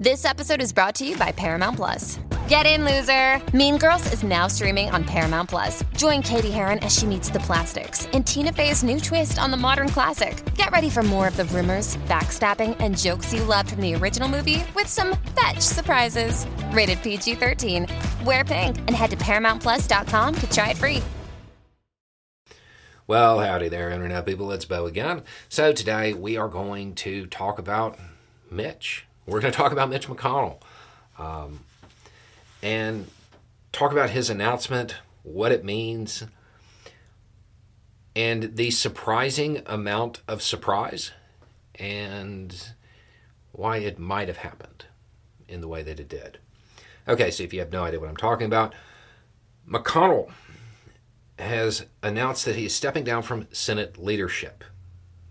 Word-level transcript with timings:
This 0.00 0.24
episode 0.24 0.62
is 0.62 0.72
brought 0.72 0.94
to 0.94 1.06
you 1.06 1.14
by 1.18 1.30
Paramount 1.30 1.76
Plus. 1.76 2.18
Get 2.48 2.64
in, 2.64 2.86
loser! 2.86 3.38
Mean 3.54 3.76
Girls 3.76 4.10
is 4.14 4.22
now 4.22 4.46
streaming 4.46 4.88
on 4.88 5.04
Paramount 5.04 5.50
Plus. 5.50 5.84
Join 5.94 6.22
Cady 6.22 6.50
Heron 6.50 6.78
as 6.78 6.96
she 6.96 7.04
meets 7.04 7.28
the 7.28 7.40
plastics 7.40 8.06
in 8.14 8.24
Tina 8.24 8.50
Fey's 8.50 8.82
new 8.82 8.98
twist 8.98 9.38
on 9.38 9.50
the 9.50 9.58
modern 9.58 9.90
classic. 9.90 10.42
Get 10.54 10.70
ready 10.70 10.88
for 10.88 11.02
more 11.02 11.28
of 11.28 11.36
the 11.36 11.44
rumors, 11.44 11.98
backstabbing, 12.08 12.78
and 12.80 12.96
jokes 12.96 13.34
you 13.34 13.44
loved 13.44 13.72
from 13.72 13.82
the 13.82 13.94
original 13.94 14.26
movie 14.26 14.64
with 14.74 14.86
some 14.86 15.18
fetch 15.38 15.60
surprises. 15.60 16.46
Rated 16.70 17.02
PG 17.02 17.34
13. 17.34 17.86
Wear 18.24 18.42
pink 18.42 18.78
and 18.78 18.92
head 18.92 19.10
to 19.10 19.18
ParamountPlus.com 19.18 20.34
to 20.34 20.50
try 20.50 20.70
it 20.70 20.78
free. 20.78 21.02
Well, 23.06 23.40
howdy 23.40 23.68
there, 23.68 23.90
Internet 23.90 24.24
people. 24.24 24.50
It's 24.50 24.64
Beau 24.64 24.86
again. 24.86 25.24
So, 25.50 25.74
today 25.74 26.14
we 26.14 26.38
are 26.38 26.48
going 26.48 26.94
to 26.94 27.26
talk 27.26 27.58
about 27.58 27.98
Mitch. 28.50 29.04
We're 29.26 29.40
going 29.40 29.52
to 29.52 29.56
talk 29.56 29.72
about 29.72 29.90
Mitch 29.90 30.08
McConnell. 30.08 30.60
Um, 31.18 31.60
and 32.62 33.06
talk 33.72 33.92
about 33.92 34.10
his 34.10 34.30
announcement, 34.30 34.96
what 35.22 35.52
it 35.52 35.64
means, 35.64 36.24
and 38.16 38.56
the 38.56 38.70
surprising 38.70 39.62
amount 39.66 40.20
of 40.26 40.42
surprise 40.42 41.12
and 41.76 42.72
why 43.52 43.78
it 43.78 43.98
might 43.98 44.28
have 44.28 44.38
happened 44.38 44.86
in 45.48 45.60
the 45.60 45.68
way 45.68 45.82
that 45.82 46.00
it 46.00 46.08
did. 46.08 46.38
Okay, 47.08 47.30
so 47.30 47.42
if 47.42 47.52
you 47.52 47.60
have 47.60 47.72
no 47.72 47.84
idea 47.84 48.00
what 48.00 48.08
I'm 48.08 48.16
talking 48.16 48.46
about, 48.46 48.74
McConnell 49.68 50.30
has 51.38 51.86
announced 52.02 52.44
that 52.44 52.56
he 52.56 52.66
is 52.66 52.74
stepping 52.74 53.04
down 53.04 53.22
from 53.22 53.48
Senate 53.52 53.98
leadership. 53.98 54.64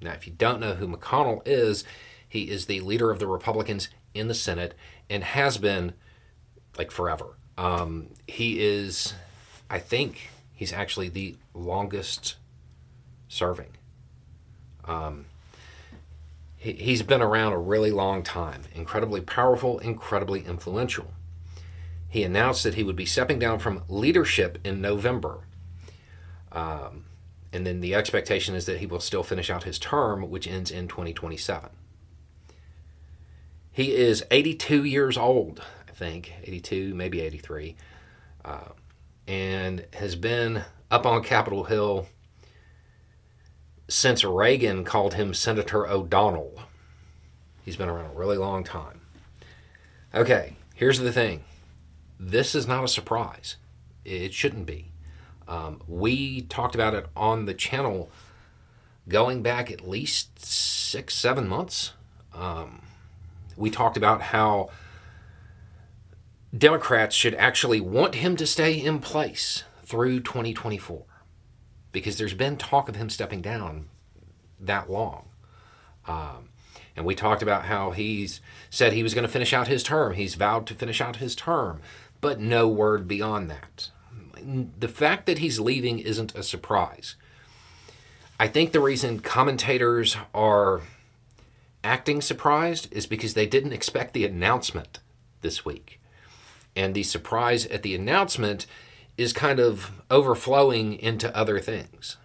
Now, 0.02 0.14
if 0.14 0.26
you 0.26 0.34
don't 0.34 0.60
know 0.60 0.74
who 0.74 0.88
McConnell 0.88 1.42
is, 1.46 1.84
he 2.30 2.50
is 2.50 2.68
the 2.68 2.80
leader 2.82 3.12
of 3.12 3.20
the 3.20 3.28
Republicans 3.28 3.90
in 4.14 4.28
the 4.28 4.36
Senate 4.36 4.76
and 5.10 5.24
has 5.24 5.58
been 5.58 5.94
like 6.78 6.92
forever. 6.92 7.38
Um, 7.58 8.12
he 8.28 8.64
is, 8.64 9.14
I 9.70 9.80
think, 9.80 10.30
he's 10.54 10.72
actually 10.72 11.10
the 11.10 11.36
longest 11.54 12.36
serving. 13.28 13.72
Um, 14.86 15.26
he, 16.56 16.74
he's 16.74 17.02
been 17.02 17.22
around 17.22 17.54
a 17.54 17.58
really 17.58 17.92
long 17.92 18.24
time, 18.24 18.62
incredibly 18.74 19.22
powerful, 19.22 19.80
incredibly 19.80 20.46
influential. 20.46 21.12
He 22.08 22.24
announced 22.24 22.64
that 22.64 22.76
he 22.76 22.84
would 22.84 22.96
be 22.96 23.06
stepping 23.06 23.40
down 23.40 23.60
from 23.60 23.84
leadership 23.88 24.58
in 24.64 24.82
November. 24.82 25.42
Um, 26.52 27.06
and 27.52 27.66
then 27.66 27.82
the 27.82 27.96
expectation 27.96 28.56
is 28.56 28.66
that 28.66 28.80
he 28.80 28.86
will 28.86 29.00
still 29.00 29.24
finish 29.24 29.50
out 29.50 29.64
his 29.64 29.80
term, 29.80 30.30
which 30.30 30.48
ends 30.48 30.72
in 30.72 30.88
2027. 30.88 31.70
He 33.72 33.96
is 33.96 34.24
82 34.32 34.84
years 34.84 35.18
old 35.18 35.62
I 35.90 35.92
think, 35.92 36.34
82, 36.44 36.94
maybe 36.94 37.20
83, 37.20 37.76
uh, 38.46 38.60
and 39.28 39.86
has 39.94 40.16
been 40.16 40.64
up 40.92 41.06
on 41.06 41.24
Capitol 41.24 41.66
Hill 41.66 42.08
since 43.88 44.24
Reagan 44.24 44.84
called 44.84 45.16
him 45.16 45.34
Senator 45.34 45.88
O'Donnell. 45.88 46.62
He's 47.66 47.76
been 47.76 47.90
around 47.90 48.12
a 48.12 48.18
really 48.18 48.38
long 48.38 48.64
time. 48.64 49.02
Okay, 50.14 50.56
here's 50.76 51.00
the 51.00 51.12
thing 51.12 51.44
this 52.20 52.54
is 52.54 52.68
not 52.68 52.84
a 52.84 52.88
surprise. 52.88 53.58
It 54.06 54.34
shouldn't 54.34 54.66
be. 54.66 54.92
Um, 55.48 55.82
we 55.88 56.42
talked 56.42 56.76
about 56.76 56.94
it 56.94 57.08
on 57.16 57.46
the 57.46 57.54
channel 57.54 58.12
going 59.08 59.42
back 59.42 59.72
at 59.72 59.88
least 59.88 60.46
six, 60.46 61.16
seven 61.16 61.48
months. 61.48 61.94
Um, 62.34 62.84
we 63.60 63.70
talked 63.70 63.98
about 63.98 64.22
how 64.22 64.70
Democrats 66.58 67.16
should 67.16 67.36
actually 67.36 67.82
want 67.82 68.16
him 68.16 68.36
to 68.38 68.48
stay 68.48 68.74
in 68.74 69.00
place 69.00 69.64
through 69.84 70.22
2024 70.22 71.04
because 71.92 72.18
there's 72.18 72.34
been 72.34 72.56
talk 72.56 72.88
of 72.88 72.96
him 72.96 73.10
stepping 73.10 73.42
down 73.42 73.90
that 74.60 74.90
long. 74.90 75.26
Um, 76.08 76.50
and 76.96 77.06
we 77.06 77.16
talked 77.16 77.44
about 77.44 77.66
how 77.66 77.92
he's 77.92 78.40
said 78.70 78.94
he 78.94 79.04
was 79.04 79.14
going 79.14 79.28
to 79.28 79.32
finish 79.32 79.54
out 79.54 79.68
his 79.68 79.84
term. 79.84 80.14
He's 80.14 80.36
vowed 80.36 80.66
to 80.68 80.74
finish 80.74 81.02
out 81.02 81.18
his 81.18 81.36
term, 81.36 81.82
but 82.22 82.40
no 82.40 82.68
word 82.68 83.08
beyond 83.08 83.50
that. 83.52 83.90
The 84.80 84.88
fact 84.88 85.26
that 85.26 85.40
he's 85.40 85.60
leaving 85.60 86.00
isn't 86.00 86.34
a 86.34 86.44
surprise. 86.44 87.16
I 88.40 88.48
think 88.48 88.72
the 88.72 88.80
reason 88.80 89.20
commentators 89.20 90.16
are 90.34 90.82
acting 91.84 92.22
surprised 92.22 92.92
is 92.92 93.06
because 93.08 93.34
they 93.34 93.46
didn't 93.46 93.74
expect 93.74 94.14
the 94.14 94.26
announcement 94.26 95.00
this 95.42 95.64
week 95.64 96.00
and 96.76 96.94
the 96.94 97.04
surprise 97.04 97.66
at 97.68 97.84
the 97.84 97.96
announcement 97.96 98.66
is 99.18 99.34
kind 99.34 99.60
of 99.60 99.92
overflowing 100.10 100.94
into 100.94 101.36
other 101.36 101.60
things. 101.60 102.18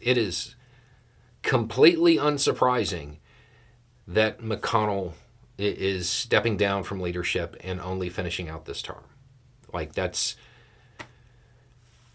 It 0.00 0.16
is 0.16 0.54
completely 1.42 2.16
unsurprising 2.16 3.16
that 4.06 4.40
McConnell 4.40 5.12
is 5.58 6.08
stepping 6.08 6.56
down 6.56 6.84
from 6.84 7.00
leadership 7.00 7.56
and 7.62 7.80
only 7.80 8.08
finishing 8.08 8.48
out 8.48 8.64
this 8.64 8.80
term. 8.80 9.04
Like 9.72 9.92
that's 9.92 10.36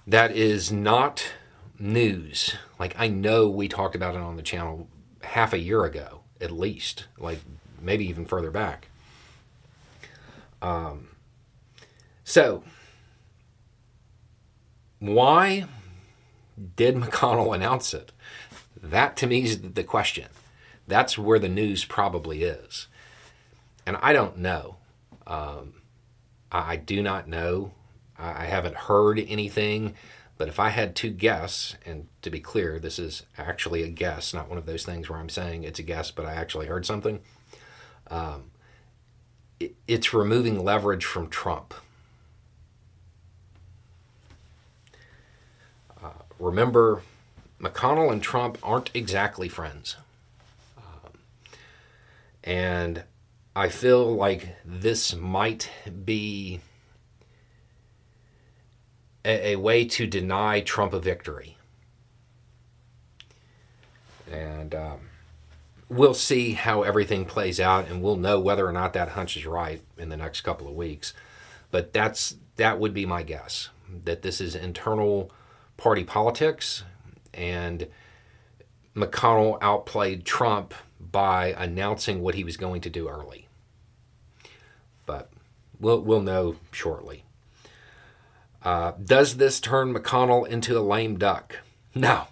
that 0.08 0.32
is 0.32 0.72
not 0.72 1.32
news. 1.78 2.56
Like 2.80 2.96
I 2.98 3.08
know 3.10 3.50
we 3.50 3.68
talked 3.68 3.96
about 3.96 4.16
it 4.16 4.22
on 4.22 4.36
the 4.36 4.42
channel 4.42 4.88
half 5.22 5.54
a 5.54 5.60
year 5.60 5.86
ago 5.86 6.23
at 6.44 6.52
least, 6.52 7.06
like 7.18 7.40
maybe 7.82 8.06
even 8.06 8.26
further 8.26 8.52
back. 8.52 8.90
Um, 10.62 11.08
so, 12.24 12.64
why 15.00 15.66
did 16.76 16.96
McConnell 16.96 17.56
announce 17.56 17.94
it? 17.94 18.12
That 18.82 19.18
to 19.18 19.28
me 19.28 19.44
is 19.44 19.62
the 19.62 19.84
question. 19.84 20.28
That's 20.88 21.18
where 21.18 21.40
the 21.40 21.50
news 21.50 21.86
probably 21.86 22.44
is. 22.44 22.88
And 23.86 23.98
I 24.02 24.14
don't 24.14 24.38
know. 24.38 24.78
Um, 25.26 25.74
I, 26.52 26.76
do 26.76 27.02
not 27.02 27.28
know. 27.28 27.72
I, 28.18 28.44
I 28.44 28.46
haven't 28.46 28.76
heard 28.76 29.20
anything. 29.20 29.96
But 30.38 30.48
if 30.48 30.60
I 30.60 30.70
had 30.70 30.96
to 30.98 31.10
guess, 31.10 31.76
and 31.86 32.08
to 32.22 32.30
be 32.30 32.40
clear, 32.40 32.80
this 32.80 32.98
is 32.98 33.24
actually 33.38 33.84
a 33.84 33.90
guess, 33.90 34.34
not 34.34 34.50
one 34.50 34.58
of 34.58 34.66
those 34.66 34.84
things 34.84 35.10
where 35.10 35.20
I'm 35.20 35.30
saying 35.30 35.64
it's 35.64 35.80
a 35.80 35.84
guess, 35.84 36.12
but 36.12 36.26
I 36.26 36.34
actually 36.34 36.66
heard 36.66 36.86
something. 36.86 37.20
Um, 38.08 38.52
it, 39.60 39.76
it's 39.88 40.14
removing 40.14 40.64
leverage 40.64 41.06
from 41.06 41.30
Trump. 41.30 41.74
remember, 46.44 47.02
McConnell 47.60 48.12
and 48.12 48.22
Trump 48.22 48.58
aren't 48.62 48.92
exactly 48.94 49.48
friends. 49.48 49.96
Um, 50.78 51.14
and 52.44 53.04
I 53.56 53.70
feel 53.70 54.14
like 54.14 54.56
this 54.66 55.16
might 55.16 55.70
be 56.06 56.60
a, 59.26 59.54
a, 59.54 59.56
way 59.56 59.86
to 59.86 60.08
deny 60.08 60.62
Trump 60.62 60.94
a 60.94 61.00
victory. 61.00 61.58
And 64.32 64.74
um, 64.74 65.00
we'll 65.90 66.14
see 66.14 66.54
how 66.54 66.84
everything 66.84 67.26
plays 67.26 67.60
out, 67.60 67.88
and 67.88 68.02
we'll 68.02 68.18
know 68.18 68.40
whether 68.40 68.68
or 68.68 68.72
not 68.72 68.94
that 68.94 69.10
hunch 69.10 69.38
is 69.38 69.46
right 69.46 69.82
in 69.98 70.10
the 70.10 70.18
next 70.18 70.42
couple 70.42 70.68
of 70.68 70.74
weeks. 70.74 71.14
But 71.72 71.94
that's 71.94 72.36
that 72.56 72.80
would 72.80 72.94
be 72.94 73.06
my 73.06 73.24
guess 73.24 73.70
that 74.06 74.22
this 74.22 74.42
is 74.42 74.56
internal 74.56 75.32
party 75.78 76.04
politics, 76.04 76.84
and 77.34 77.88
McConnell 78.96 79.58
outplayed 79.62 80.26
Trump 80.26 80.74
by 81.00 81.48
announcing 81.58 82.22
what 82.22 82.36
he 82.36 82.44
was 82.44 82.58
going 82.58 82.82
to 82.82 82.90
do 82.90 83.10
early. 83.10 83.48
But 85.06 85.30
we'll, 85.80 86.02
we'll 86.02 86.22
know 86.22 86.56
shortly. 86.72 87.26
Uh, 88.64 88.94
does 89.04 89.38
this 89.38 89.60
turn 89.60 89.94
McConnell 89.94 90.48
into 90.48 90.78
a 90.78 90.82
lame 90.82 91.18
duck? 91.18 91.60
No, 91.94 92.28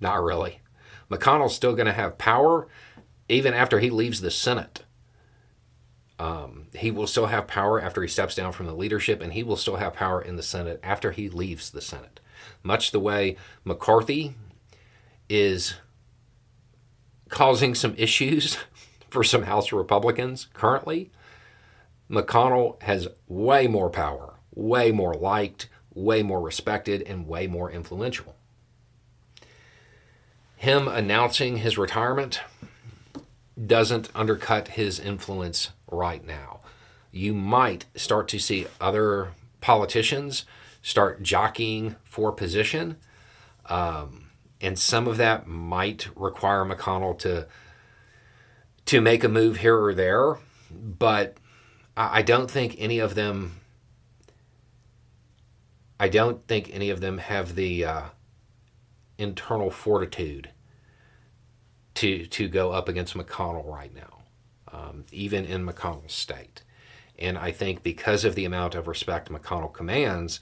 not 0.00 0.22
really. 0.22 0.60
McConnell's 1.10 1.54
still 1.54 1.74
going 1.74 1.86
to 1.86 1.92
have 1.92 2.18
power 2.18 2.66
even 3.28 3.54
after 3.54 3.78
he 3.78 3.90
leaves 3.90 4.20
the 4.20 4.30
Senate. 4.30 4.84
Um, 6.18 6.66
he 6.74 6.90
will 6.90 7.06
still 7.06 7.26
have 7.26 7.46
power 7.46 7.80
after 7.80 8.02
he 8.02 8.08
steps 8.08 8.34
down 8.34 8.52
from 8.52 8.66
the 8.66 8.74
leadership, 8.74 9.20
and 9.20 9.32
he 9.32 9.42
will 9.42 9.56
still 9.56 9.76
have 9.76 9.94
power 9.94 10.20
in 10.20 10.36
the 10.36 10.42
Senate 10.42 10.80
after 10.82 11.12
he 11.12 11.28
leaves 11.28 11.70
the 11.70 11.80
Senate 11.80 12.20
much 12.62 12.90
the 12.90 13.00
way 13.00 13.36
McCarthy 13.64 14.34
is 15.28 15.74
causing 17.28 17.74
some 17.74 17.94
issues 17.96 18.58
for 19.10 19.24
some 19.24 19.42
House 19.42 19.72
Republicans 19.72 20.48
currently. 20.52 21.10
McConnell 22.10 22.80
has 22.82 23.08
way 23.28 23.68
more 23.68 23.88
power, 23.88 24.34
way 24.54 24.92
more 24.92 25.14
liked, 25.14 25.68
way 25.94 26.22
more 26.22 26.40
respected, 26.40 27.02
and 27.02 27.26
way 27.26 27.46
more 27.46 27.70
influential. 27.70 28.36
Him 30.56 30.88
announcing 30.88 31.58
his 31.58 31.78
retirement 31.78 32.40
doesn't 33.66 34.10
undercut 34.14 34.68
his 34.68 34.98
influence 35.00 35.70
right 35.90 36.24
now. 36.24 36.60
You 37.10 37.34
might 37.34 37.86
start 37.94 38.28
to 38.28 38.38
see 38.38 38.66
other 38.80 39.32
politicians 39.60 40.44
start 40.82 41.22
jockeying 41.22 41.96
for 42.04 42.32
position. 42.32 42.96
Um, 43.66 44.30
and 44.60 44.78
some 44.78 45.06
of 45.06 45.16
that 45.16 45.46
might 45.46 46.08
require 46.16 46.64
McConnell 46.64 47.18
to 47.20 47.46
to 48.86 49.00
make 49.00 49.22
a 49.22 49.28
move 49.28 49.58
here 49.58 49.78
or 49.78 49.94
there, 49.94 50.38
but 50.70 51.36
I 51.96 52.22
don't 52.22 52.50
think 52.50 52.74
any 52.78 52.98
of 52.98 53.14
them. 53.14 53.60
I 56.00 56.08
don't 56.08 56.46
think 56.48 56.70
any 56.72 56.88
of 56.88 57.02
them 57.02 57.18
have 57.18 57.54
the 57.54 57.84
uh, 57.84 58.02
internal 59.18 59.70
fortitude 59.70 60.48
to 61.96 62.24
to 62.24 62.48
go 62.48 62.72
up 62.72 62.88
against 62.88 63.14
McConnell 63.14 63.66
right 63.66 63.94
now, 63.94 64.22
um, 64.72 65.04
even 65.12 65.44
in 65.44 65.66
McConnell's 65.66 66.14
state. 66.14 66.62
And 67.18 67.36
I 67.36 67.52
think 67.52 67.82
because 67.82 68.24
of 68.24 68.34
the 68.34 68.46
amount 68.46 68.74
of 68.74 68.88
respect 68.88 69.30
McConnell 69.30 69.74
commands, 69.74 70.40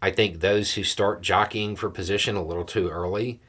I 0.00 0.12
think 0.12 0.38
those 0.38 0.74
who 0.74 0.84
start 0.84 1.22
jockeying 1.22 1.74
for 1.74 1.90
position 1.90 2.36
a 2.36 2.44
little 2.44 2.64
too 2.64 2.88
early, 2.88 3.40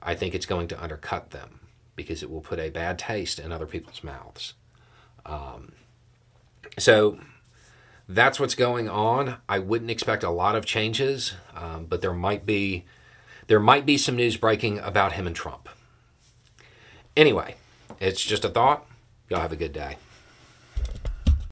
I 0.00 0.14
think 0.14 0.32
it's 0.32 0.46
going 0.46 0.68
to 0.68 0.80
undercut 0.80 1.30
them 1.30 1.58
because 1.96 2.22
it 2.22 2.30
will 2.30 2.40
put 2.40 2.60
a 2.60 2.70
bad 2.70 3.00
taste 3.00 3.40
in 3.40 3.50
other 3.50 3.66
people's 3.66 4.04
mouths. 4.04 4.54
Um, 5.24 5.72
so 6.78 7.18
that's 8.08 8.38
what's 8.38 8.54
going 8.54 8.88
on. 8.88 9.38
I 9.48 9.58
wouldn't 9.58 9.90
expect 9.90 10.22
a 10.22 10.30
lot 10.30 10.54
of 10.54 10.64
changes, 10.64 11.34
um, 11.54 11.86
but 11.86 12.02
there 12.02 12.12
might 12.12 12.46
be 12.46 12.84
there 13.48 13.60
might 13.60 13.86
be 13.86 13.96
some 13.96 14.16
news 14.16 14.36
breaking 14.36 14.78
about 14.80 15.12
him 15.12 15.26
and 15.26 15.36
Trump. 15.36 15.68
Anyway, 17.16 17.56
it's 18.00 18.24
just 18.24 18.44
a 18.44 18.48
thought. 18.48 18.86
Y'all 19.28 19.40
have 19.40 19.52
a 19.52 19.56
good 19.56 19.72
day. 19.72 19.96